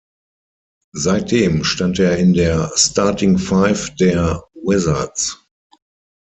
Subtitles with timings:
[0.95, 5.45] Seitdem stand er in der Starting Five der Wizards.